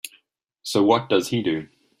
So 0.63 0.81
what 0.81 1.09
does 1.09 1.27
he 1.27 1.43
do? 1.43 1.67